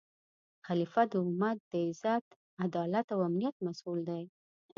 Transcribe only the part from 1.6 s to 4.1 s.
د عزت، عدالت او امنیت مسؤل